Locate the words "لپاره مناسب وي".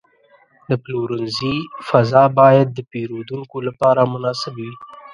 3.67-4.73